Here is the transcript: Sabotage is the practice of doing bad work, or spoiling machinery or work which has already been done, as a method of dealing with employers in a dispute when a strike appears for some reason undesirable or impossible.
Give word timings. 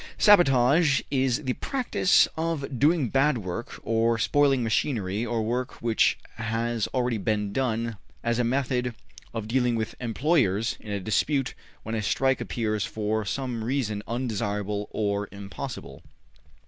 Sabotage 0.17 1.01
is 1.11 1.43
the 1.43 1.53
practice 1.53 2.27
of 2.35 2.79
doing 2.79 3.09
bad 3.09 3.37
work, 3.37 3.79
or 3.83 4.17
spoiling 4.17 4.63
machinery 4.63 5.23
or 5.23 5.43
work 5.43 5.79
which 5.79 6.17
has 6.37 6.87
already 6.87 7.19
been 7.19 7.53
done, 7.53 7.97
as 8.23 8.39
a 8.39 8.43
method 8.43 8.95
of 9.31 9.47
dealing 9.47 9.75
with 9.75 9.93
employers 9.99 10.75
in 10.79 10.91
a 10.91 10.99
dispute 10.99 11.53
when 11.83 11.93
a 11.93 12.01
strike 12.01 12.41
appears 12.41 12.83
for 12.83 13.25
some 13.25 13.63
reason 13.63 14.01
undesirable 14.07 14.87
or 14.91 15.29
impossible. 15.31 16.01